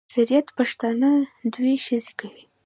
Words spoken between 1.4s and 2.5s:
دوې ښځي کوي.